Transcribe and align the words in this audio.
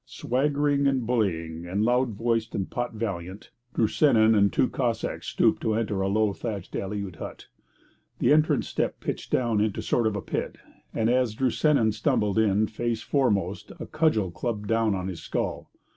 Swaggering 0.03 0.87
and 0.87 1.05
bullying 1.05 1.67
and 1.67 1.83
loud 1.85 2.13
voiced 2.13 2.55
and 2.55 2.71
pot 2.71 2.93
valiant, 2.95 3.51
Drusenin 3.75 4.33
and 4.33 4.51
two 4.51 4.67
Cossacks 4.67 5.27
stooped 5.27 5.61
to 5.61 5.75
enter 5.75 6.01
a 6.01 6.07
low 6.07 6.33
thatched 6.33 6.75
Aleut 6.75 7.17
hut. 7.17 7.49
The 8.17 8.33
entrance 8.33 8.67
step 8.67 8.99
pitched 8.99 9.29
down 9.31 9.61
into 9.61 9.81
a 9.81 9.83
sort 9.83 10.07
of 10.07 10.25
pit; 10.25 10.57
and 10.91 11.07
as 11.07 11.35
Drusenin 11.35 11.91
stumbled 11.91 12.39
in 12.39 12.65
face 12.65 13.03
foremost 13.03 13.73
a 13.79 13.85
cudgel 13.85 14.31
clubbed 14.31 14.67
down 14.67 14.95
on 14.95 15.07
his 15.07 15.21
skull. 15.21 15.69